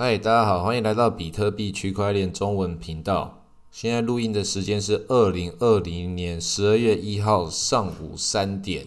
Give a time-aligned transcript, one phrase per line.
[0.00, 3.42] 嗨，大家好，欢迎来到比特币区块链中文频道。
[3.72, 8.86] 现在录音的时间是二零二零年十二月一号上午三点。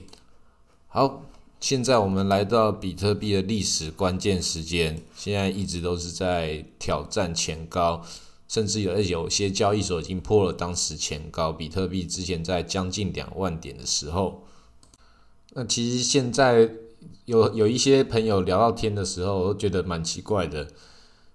[0.87, 1.23] 好，
[1.59, 8.01] 现在我们来到比特币的历史关键时间，现在一直都是在挑战前高，
[8.47, 11.51] 甚至有有些交易所已经破了当时前高。
[11.51, 14.45] 比特币之前在将近两万点的时候，
[15.55, 16.69] 那其实现在
[17.25, 20.69] 有有一些朋友聊到天的时候，我都觉得蛮奇怪的。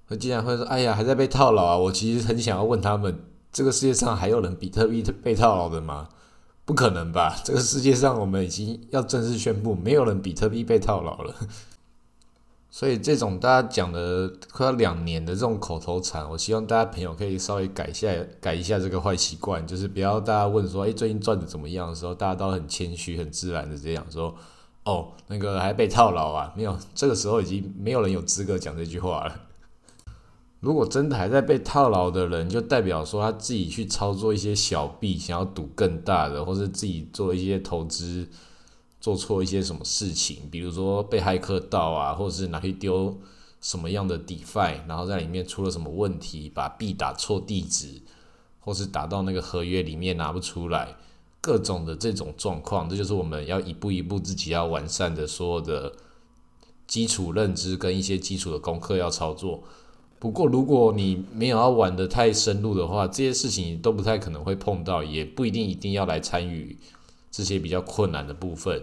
[0.08, 3.18] 他竟然会说：“哎呀，还在被套牢啊！”我其实很想要问他们：
[3.52, 6.08] 这个世界上还有人比特币被套牢的吗？
[6.64, 7.36] 不可能吧！
[7.44, 11.34] 这个世界上，我们已经要正式宣布，没有人比特币被套牢了。
[12.70, 18.08] 所以，这种大家讲的快要两年的这种口头禅，我希望大家朋友可以稍微改一下，
[18.40, 24.34] 改一下这个坏习惯，就是不要大家问说：“哎，最近赚的怎么样？”的时候，大家都很谦虚、很自然的这样说
[24.84, 29.40] ：“哦，那个还被套牢啊？”没有，这个时候已经没有人有资格讲这句话了。
[30.66, 38.26] 如果真的还在被套牢的人，就代表说他自己去操作一些小币，想要赌更大的，或者自己做一些投资
[39.00, 43.16] 做错一些什么事情，比如说被骇客盗啊，或者是拿去丢
[43.60, 48.02] 什么样的 DeFi，然后在里面出了什么问题，把币打错地址，
[48.58, 50.96] 或是打到那个合约里面拿不出来，
[51.40, 55.92] 各种的这种状况，这就是我们要一步一步自己要完善的所有的
[56.88, 59.62] 基础认知跟一些基础的功课要操作。
[60.18, 66.76] 不过，如果你没有要玩的太深入的话，这些事情都不太可能会碰到，也不一定一定要来参与
[67.30, 68.82] 这些比较困难的部分。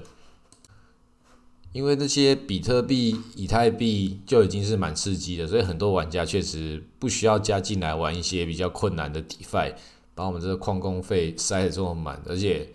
[1.71, 9.73] 因为那些比特币、以太币就已经是蛮刺激的，所以很多玩家确实不需要加进来玩一些比较困难的 DeFi，
[10.13, 12.69] 把我们这个矿工费塞得这么满，而且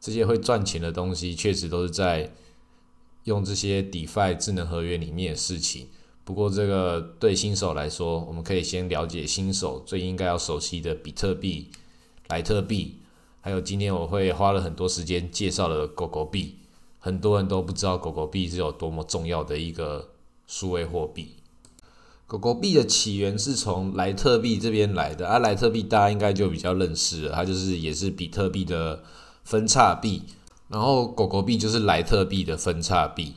[0.00, 2.32] 这些会赚钱的东西，确实都是在
[3.22, 5.86] 用这些 DeFi 智能合约里面的事情。
[6.30, 11.72] 不过，这个对新手来说，我们可以先了解新手最应该要熟悉的比特币、
[12.28, 13.00] 莱特币，
[13.40, 16.54] 还有今天我会花了很多时间介绍的狗狗币。
[17.00, 20.10] 很多人都不知道狗狗币是有多么重要的一个
[20.46, 21.34] 数位货币。
[22.28, 29.02] 狗狗币的起源是从莱特币这边来的，而莱特币大家应该就比较认识了，它就是也是比特币的
[29.42, 30.22] 分叉币，
[30.68, 33.34] 然后狗狗币就是莱特币的分叉币。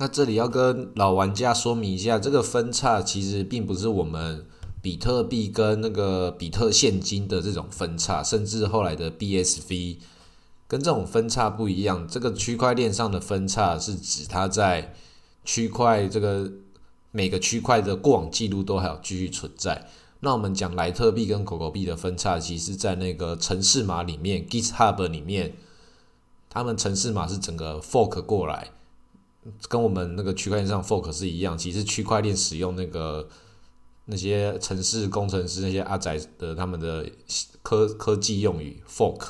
[0.00, 4.46] 那这里要跟老玩家说明一下，这个分叉其实并不是我们
[4.80, 9.98] 比特币跟那个比特现金的这种分叉，甚至后来的 BSV
[10.66, 12.08] 跟这种分叉不一样。
[12.08, 14.94] 这个区块链上的分叉是指它在
[15.44, 16.50] 区块这个
[17.10, 19.86] 每个区块的过往记录都还有继续存在。
[20.20, 25.52] 那我们讲莱特币跟狗狗币的分叉，其实在那个城市码里面，GitHub 里面，
[26.48, 28.70] 他们城市码是整个 fork 过来。
[29.68, 33.26] 跟我们那个区块链上 fork 是一样，其实区块链使用那个
[34.04, 37.06] 那些城市工程师那些阿仔的他们的
[37.62, 39.28] 科科技用语 fork，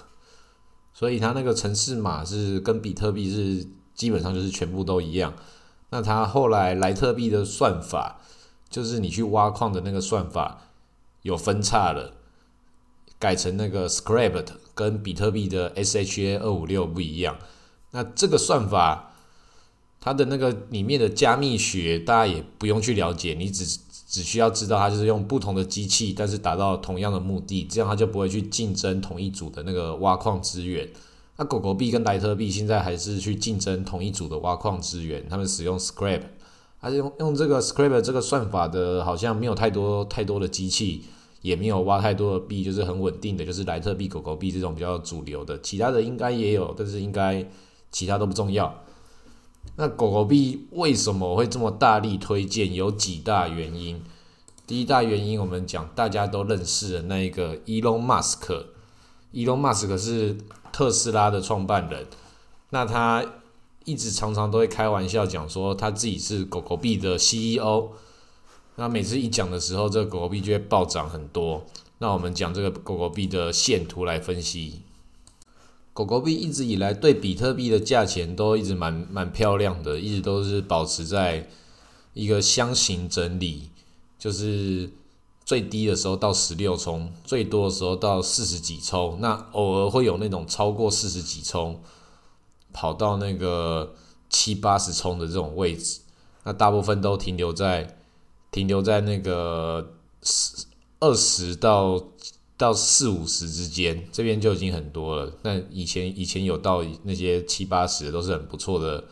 [0.93, 5.33] 所以它那个城市码是跟比特币是基本上就是全部都一样。
[5.91, 8.21] 那它后来莱特币的算法，
[8.69, 10.63] 就是你去挖矿的那个算法
[11.23, 12.15] 有分叉了，
[13.21, 17.39] 改成那个 scrapped，跟比特币的 SHA 二五六不一样。
[17.93, 19.07] 那这个算法。
[20.01, 23.79] 它的那个里面的加密学，大家也不用去了解，你只
[24.09, 30.89] 只需要知道它就是用不同的机器，但是达到同样的目的，这样它就不会去竞争同一组的那个挖矿资源。
[31.37, 36.23] 那狗狗币跟莱特币现在还是去竞争同一组的挖矿资源，他们使用 Scrap，
[36.79, 41.05] 还是用用这个 Scrap 这个算法的，好像没有太多太多的机器，
[41.43, 47.47] 也没有挖太多的币，就是很稳定的，就是莱特币、狗狗币这种比较主流的，其他的应该也有，但是应该
[47.93, 48.83] 其他都不重要。
[49.77, 52.73] 那狗狗币为什么会这么大力推荐？
[52.75, 54.03] 有几大原因。
[54.67, 58.65] 第一大原因，我们讲大家都认识的那一个 Elon Musk。
[59.33, 60.37] Elon Musk 是
[60.73, 62.07] 特斯拉的创办人。
[62.71, 63.25] 那他
[63.85, 67.89] 一直常常都会开玩笑讲说，他自己是狗狗币的 CEO。
[68.77, 71.65] 那每次一讲的时候，这个狗狗币就会暴涨很多。
[71.99, 74.83] 那我们讲这个狗狗币的线图来分析。
[76.01, 81.47] 狗狗币一直以来对比特币的价钱都一直蛮蛮漂亮的，一直都是保持在
[82.15, 83.69] 一个箱型整理，
[84.19, 84.91] 就是
[85.45, 91.79] 最低的时候到十六冲，最多的时候到四十几冲，那偶尔会有那种超过四十几冲，
[92.73, 93.95] 跑到那个
[94.31, 96.01] 七八十冲的这种位置，
[96.45, 97.99] 那大部分都停留在
[98.51, 99.93] 停留在那个
[100.23, 100.65] 十
[101.01, 102.03] 二十到。
[102.61, 105.33] 到四五十之间，这边就已经很多了。
[105.41, 109.03] 那以前以前有到那些七八十，都是很不错的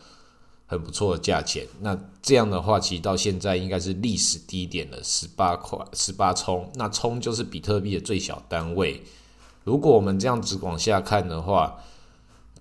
[0.67, 1.65] 很不错的价钱。
[1.81, 6.71] 那这样的话，其实到现在应该是历史低点了，十八块十八冲。
[6.75, 9.01] 那冲就是比特币的最小单位。
[9.63, 11.79] 如果我们这样子往下看的话，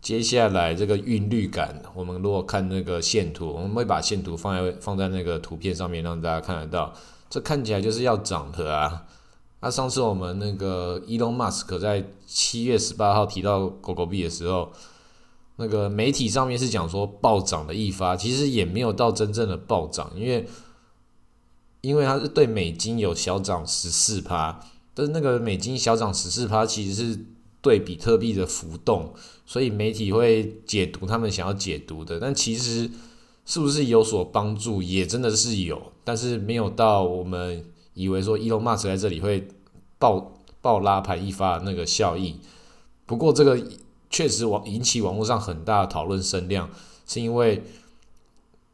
[0.01, 6.95] 接下来这个韵律感，我们如果看那个线图，我们会把线图放在放在那个图片上面，让大家看得到。
[7.29, 9.05] 这看起来就是要涨的啊！
[9.61, 14.71] 那上次我们那个 Elon Musk 在七月十八号提到狗狗币的时候，
[15.57, 20.47] 那个媒体上面是讲说暴涨的一发，其实也没有到真正的暴涨，因为
[21.81, 24.61] 因为它是对美金有小涨十四趴，
[24.95, 27.19] 但是那个美金小涨十四趴其实是
[27.61, 29.13] 对比特币的浮动，
[29.45, 32.89] 所以媒体会解读他们想要解读的，但其实
[33.45, 37.65] 是不是有所帮助，也真的是有，但是没有到我们。
[37.99, 39.49] 以为说 Elon Musk 在这里会
[39.99, 42.37] 爆爆拉盘一发那个效益，
[43.07, 43.61] 不过这个
[44.09, 46.71] 确实网引起网络上很大的讨论声量，
[47.09, 47.65] 是因为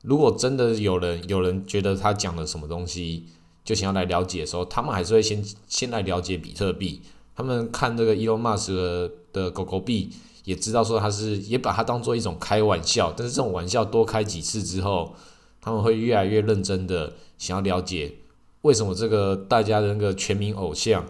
[0.02, 3.24] 如果真的有人有人觉得他讲了什么东西，
[3.64, 7.00] 就想要来了解的时候，他们还是会先先来了解比特币。
[7.34, 10.10] 他们看这个 Elon Musk 的狗狗币，
[10.44, 15.14] 也知道说他是也把它当做一种开玩笑，但是这种玩笑多开几次之后，
[15.62, 18.16] 他们会越来越认真的想要了解。
[18.64, 21.06] 为什么这个大家的那个全民偶像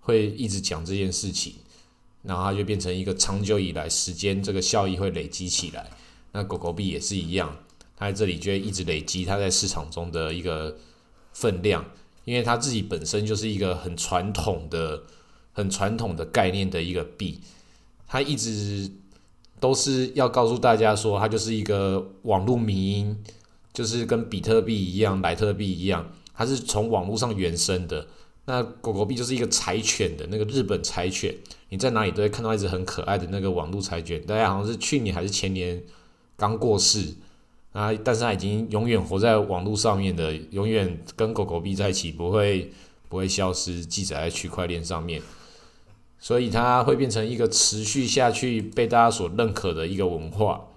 [0.00, 1.52] 会一直讲这件事情，
[2.22, 5.90] 然后它就变成一个长久以来时间这个效益会累积起来。
[6.32, 7.54] 那狗狗币也是一样，
[7.98, 10.74] 它在这里就会一直累积它在市场中的一个
[11.34, 11.84] 分量，
[12.24, 15.02] 因为它自己本身就是一个很传统的、
[15.52, 17.40] 很传统的概念的一个币，
[18.06, 18.90] 它一直
[19.60, 23.22] 都是要告诉大家说，它就是一个网络迷因，
[23.74, 26.10] 就是跟比特币一样、莱特币一样。
[26.36, 28.06] 它是从网络上原生的，
[28.44, 31.34] 那狗狗币就是一个柴犬的那个日本柴犬，
[31.70, 35.82] 你在哪里都会看到一只很可爱的那个网络柴犬，大家好像是去年还是前年
[36.36, 37.14] 刚过世。
[37.72, 42.72] 啊，但是它已经永远活在网络上面的，永远跟狗狗币在一起，不会
[43.10, 45.20] 不会消失，记载在区块链上面，
[46.18, 50.68] 所以它会变成一个持续下去被大家所认可的一个文化，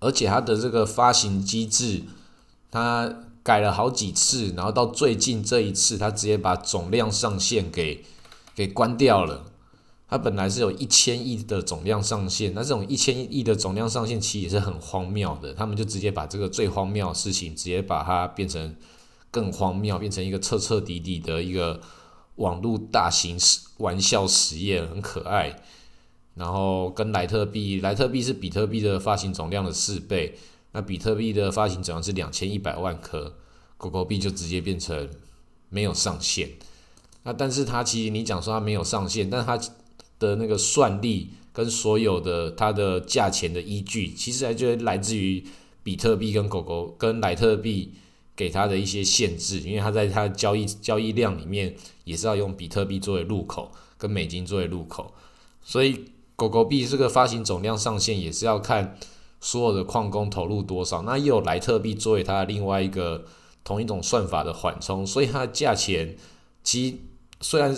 [0.00, 2.02] 而且它的这个发行机制，
[2.70, 3.25] 它。
[3.46, 8.04] 改了好几次，然后到最近这一次，他直接把总量上限给
[8.56, 9.52] 给关掉了。
[10.08, 15.54] 它本来是有一千亿的总量上限，那这种一千亿的总量上限其实也是很荒谬的。
[15.54, 18.74] 他们就直接把这个最荒谬的事情，直接把它变成
[19.30, 21.80] 更荒谬，变成一个彻彻底底的一个
[22.36, 23.38] 网络大型
[23.78, 25.62] 玩笑实验，很可爱。
[26.34, 30.36] 然后跟莱特币，莱特币是比特币的发行总量的四倍。
[30.76, 33.34] 那比特币的发行总量是两千一百万颗，
[33.78, 35.08] 狗狗币就直接变成
[35.70, 36.50] 没有上限。
[37.22, 39.58] 那但是它其实你讲说它没有上限，但它
[40.18, 45.42] 的那个算力跟所有的它的价钱的依据，其实还就来自于
[45.82, 47.94] 比特币跟狗狗跟莱特币
[48.36, 51.74] 给它的一些限制，因为它在它交易交易量里面
[52.04, 55.14] 也是要用比特币作为入口，跟美金作为入口，
[55.64, 56.04] 所以
[56.36, 58.98] 狗狗币这个发行总量上限也是要看。
[59.40, 61.02] 所有的矿工投入多少？
[61.02, 63.24] 那又有莱特币作为它另外一个
[63.62, 66.16] 同一种算法的缓冲，所以它的价钱
[66.64, 67.02] 其
[67.40, 67.76] 虽然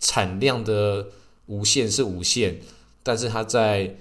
[0.00, 1.08] 产量的
[1.46, 2.60] 无限是无限，
[3.02, 3.96] 但是它在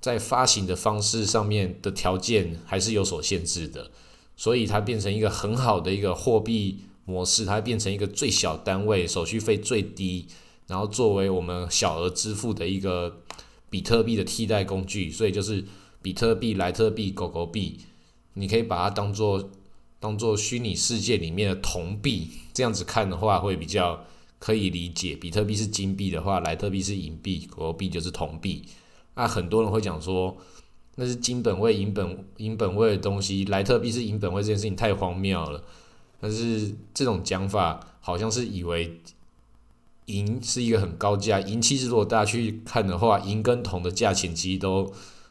[0.00, 3.90] 在发行的方式上面的条件还是有所限制的，
[4.36, 10.28] 所以它变成一个很好的一个货币模式，它变成一个最小单位手续费最低，
[10.68, 13.18] 然后作为我们小额支付的一个
[13.68, 15.64] 比特币的替代工具，所以就是。
[16.02, 17.80] 比特币、莱特币、狗狗币，
[18.34, 19.50] 你可以把它当做
[19.98, 24.02] 当做虚拟世界里面的铜币，这样子看的话会比较
[24.38, 25.14] 可以理解。
[25.14, 28.64] 比特币是金币的话，莱特币是银币，狗狗币就是铜币。
[29.14, 30.34] 那很多人会讲说，
[30.94, 35.62] 那是金本位、银本银本位的东西，莱特币是银本位，这件事情太荒谬了。
[36.18, 38.98] 但是这种讲法好像是以为
[40.06, 44.90] 银是一个很高价，银其实如果大家去看的话，银跟铜的价钱其实都。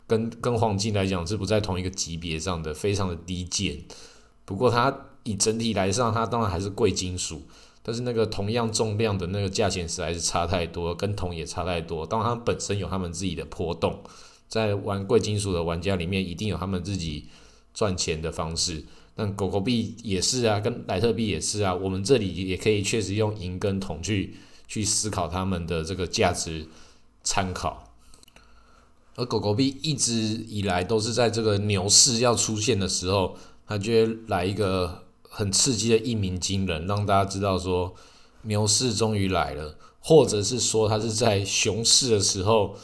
[0.10, 3.78] 跟跟黄金来讲是不在同一个级别上的，非常的低贱。
[4.44, 7.44] 不过它以整体来上，它当然还是贵金属。
[7.82, 12.06] 但是那个同样重量的那个价钱实在是差太多，跟铜也差太多。
[12.06, 14.04] 当然它本身有他们自己的波动，
[14.48, 17.28] 在玩贵金属的玩家里面，一定有他们自己
[17.74, 18.84] 赚钱的方式。
[19.16, 21.74] 但狗狗币也是啊，跟莱特币也是啊。
[21.74, 24.36] 我们这里也可以确实用银跟铜去
[24.68, 26.68] 去思考他们的这个价值
[27.24, 27.89] 参考。
[29.20, 30.14] 而狗狗币一直
[30.48, 33.36] 以来都是在这个牛市要出现的时候，
[33.68, 37.94] 它就会来一个很刺激的一鸣惊人，让大家知道说
[38.44, 42.78] 牛市终于来了，或者是说它是在熊市的时候，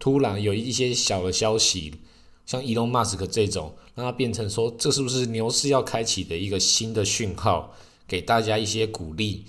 [0.00, 1.94] 突然有一些小的消息，
[2.44, 7.72] 像 Elon Musk 这种，让它变成说，这是不是牛市要开启的一个新的讯号，
[8.08, 9.44] 给大家一些鼓励。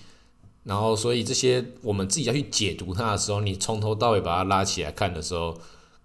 [0.63, 5.57] 然后，所以这些我们自己要去解读它的时候，你从头到尾把它拉起来看的时候，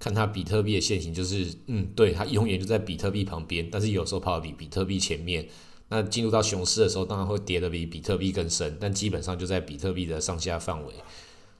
[0.04, 5.48] 看它比特币的现形，就是嗯，对，它永远就在比特币旁边，但是有时候跑比比特币前面。
[5.88, 10.92] 那进入到熊市的时候，当然会跌得比比特币更深，但基本上就在比特币的上下范围。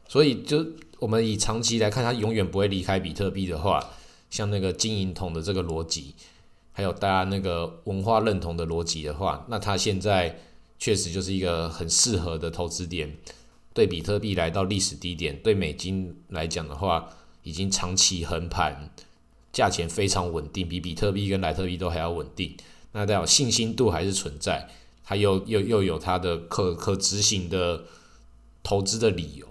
[0.06, 0.66] 所以，就
[0.98, 3.82] 我们以长期来看，它永远不会离开比特币的话，
[4.28, 6.14] 像那个金银铜的这个逻辑，
[6.72, 10.38] 还有大家那个文化认同的逻辑的话，那它现在。
[10.76, 13.16] 确实就是一个很适合的投资点，
[13.72, 17.08] 对比特币来到历史低点，对美金来讲的话，
[17.44, 18.90] 已经长期横盘，
[19.52, 22.56] 价钱非常稳定，比比特币跟莱特币都还要稳定。
[22.90, 24.68] 那代表信心度还是存在，
[25.04, 27.84] 它又又又有它的可可执行的
[28.62, 29.46] 投资的理由。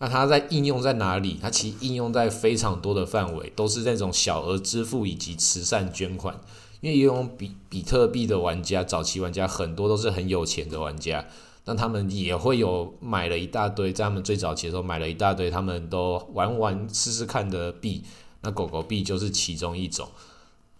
[0.00, 1.38] 那它在应用在哪里？
[1.42, 6.40] 它其实应用在非常多的范围，都是那种小额支付以及慈善捐款。
[6.80, 11.26] 因为用比比特币的玩家，早期玩家很多都是很有钱的玩家，
[11.68, 18.02] 那他们也会有买了一大堆，在他们最早期的时候买了一大堆，他们都玩玩试试看的币，
[18.40, 20.08] 那狗狗币就是其中一种。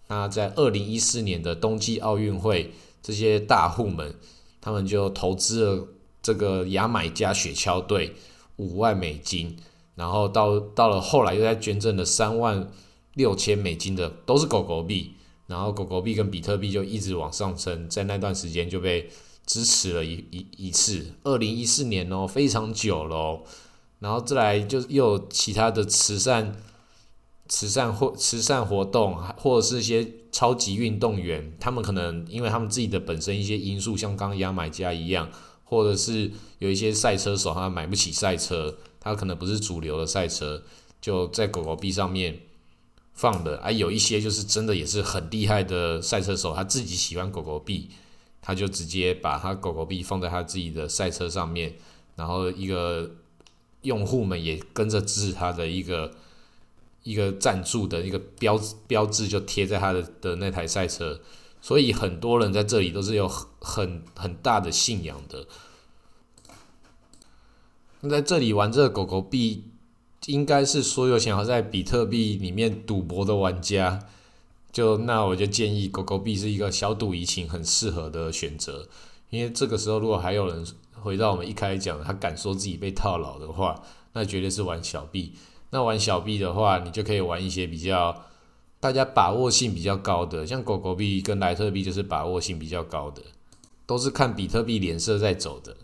[0.07, 4.15] 那在二零一四年的冬季奥运会，这些大户们，
[4.59, 5.87] 他们就投资了
[6.23, 8.15] 这个牙买加雪橇队
[8.55, 9.57] 五万美金，
[9.93, 12.67] 然后到到了后来又在捐赠了三万
[13.13, 15.13] 六千美金的，都是狗狗币。
[15.45, 19.07] 然后狗狗币跟比特币就一直往上升，在那段时间就被
[19.49, 21.15] 支持了一一一次。
[21.23, 23.41] 二零一四年哦，非常久了。
[23.97, 26.55] 然后再来就又有其他的慈善、
[27.47, 35.27] 慈善或慈善活动，或者是一些超级运动员，他们可能因为他们自己的本身一些因素，像刚牙买加一样，
[35.63, 40.61] 或者是有一些赛车手他买不起赛车，他可能不是主流的赛车，
[41.01, 42.41] 就在狗狗币上面。
[43.11, 47.89] 放的啊，有一些就是真的也是很厉害的赛车手，他自己喜欢狗狗币，
[48.41, 51.75] 他就直接把他狗狗币放在他自己的赛车上面，
[52.15, 53.11] 然后一个
[53.81, 56.11] 用户们也跟着支持他的一个
[57.03, 61.19] 一个赞助的一个标标志就贴在他的的那台赛车，
[61.61, 65.47] 所以很多人在这里都是有很很大的信仰的。
[68.01, 69.65] 那在这里玩这个狗狗币。
[70.25, 74.05] 应该是所有想要在比特币里面赌博的玩家，
[74.71, 78.87] 就那我就建议狗狗币是一个小赌怡情很适合的选择，
[79.29, 83.81] 因为这个时候如果还有人回到我们一开始讲，他敢说自己被套牢的话，
[84.13, 85.33] 那绝对是玩小币。
[85.71, 88.25] 那玩小币的话，你就可以玩一些比较
[88.79, 93.21] 大家把握性比较高的，像狗狗币跟莱特币就是把握性比较高的，
[93.85, 95.75] 都是看比特币脸色在走的，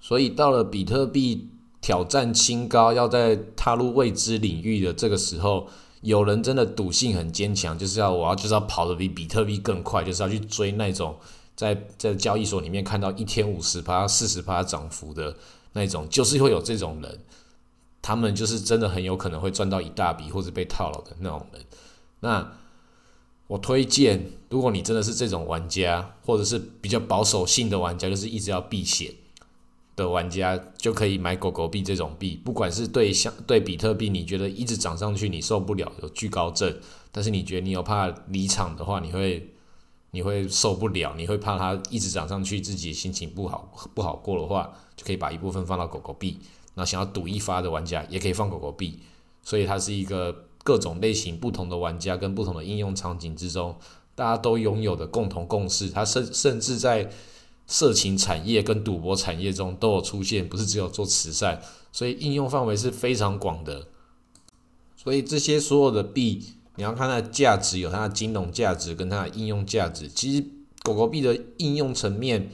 [0.00, 1.48] 所以到了比特币。
[1.82, 5.66] 挑战清高，要在踏入未知领域的这个时候，
[6.00, 11.16] 有人真的赌性很坚强，就是要我要就是要跑得比比特币更快，就是要去追那种
[11.54, 15.36] 在在交易所里面看到一天五十趴、四十趴涨幅的
[15.74, 17.20] 那种，就是会有这种人，
[18.00, 21.62] 他们就是真的很有可能会赚到一大笔或者被套牢的那种人。
[22.20, 22.52] 那
[23.46, 29.12] 我推荐，如果你真的是这种玩家，或者是比较保守性的玩家，就是一直要避险。
[30.00, 36.74] 的玩家就可以买狗狗币这种币，不管是对相对比特币，你觉得一直涨上去你受不了，有巨高症，
[37.12, 39.50] 但是你觉得你有怕离场的话，你会
[40.12, 46.38] 你会受不了，你会怕它一直涨上去，自己心情不好不好过的话，就可以把一部分放到狗狗币。
[46.74, 49.00] 那想要赌一发的玩家也可以放狗狗币，
[49.42, 53.76] 所以它是一个各种类型不同的玩家跟不同的应用场景之中，
[54.14, 55.90] 大家都拥有的共同共识。
[55.90, 57.10] 它甚甚至在
[57.70, 61.62] 色情产业跟赌博产业中都有出现，不是只有做慈善，
[61.92, 63.86] 所以应用范围是非常广的。
[64.96, 66.42] 所以这些所有的币，
[66.74, 70.08] 你要看它的价值，有它的金融价值跟它的应用价值。
[70.08, 70.44] 其实
[70.82, 72.50] 狗狗币的应用层面，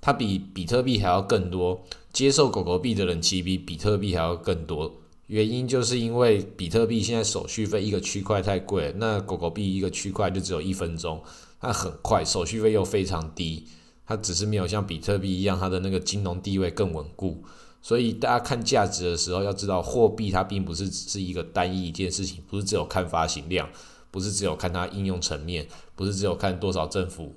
[0.00, 1.84] 它比比特币还要更多。
[2.10, 4.96] 接受狗狗币的人其实比比特币还要更多。
[5.26, 11.22] 原因就是因为比特币现在手续费一个区块太贵，那狗狗币一个区块就只有一分钟，
[11.60, 13.66] 它很快，手续费又非常低。
[14.10, 17.44] 它只是没有像比特币一样，它的那个金融地位更稳固。
[17.80, 23.70] 所以大家看价值的时候，要知道货币它并不是只是一个单一一件事情，不是只有看发行量，
[24.10, 27.36] 不是只有看它应用层面，不是只有看多少政府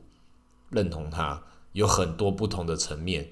[0.71, 3.29] 认同它，有很多不同的层面。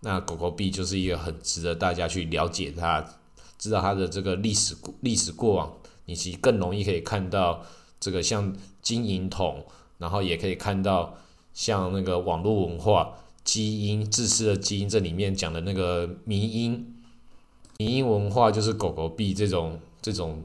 [0.00, 3.08] 那狗狗币就是一个很值得大家去了解它，
[3.56, 5.72] 知道它的这个历史历史过往，
[6.06, 7.64] 你其实更容易可以看到
[8.00, 8.52] 这个像
[8.82, 9.64] 金银铜，
[9.98, 11.16] 然后也可以看到。
[11.54, 16.94] 像那个网络文化、基因、自私的基因，这里面讲的那个迷因、
[17.78, 20.42] 迷因文化，就是狗狗币这种这种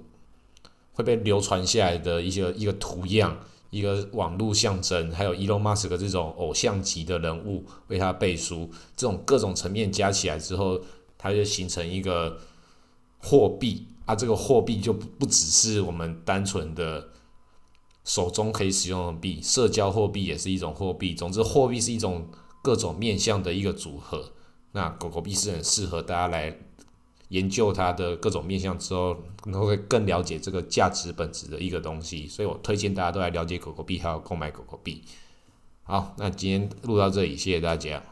[0.93, 3.37] 会被流传下来的一些一个图样，
[3.71, 10.79] 一个网络象征，还有 Elon Musk 这种偶像级的人物为他背书，这种各种层面加起来之后，
[11.17, 12.37] 它就形成一个
[13.19, 14.15] 货币啊。
[14.15, 17.07] 这个货币就不不只是我们单纯的
[18.03, 21.13] 手中可以使用的币，社交货币也是一种货币。
[21.13, 22.27] 总之，货币是一种
[22.61, 24.31] 各种面向的一个组合。
[24.71, 26.57] 那狗狗币是很适合大家来
[27.29, 32.27] 研究它的各种面向之后，能会更了解这个价值本质的一个东西。
[32.27, 35.03] 所以我推荐大家都来了解狗狗币，还有购买狗狗币。
[35.83, 38.03] 好，那今天录到这里，谢谢大家。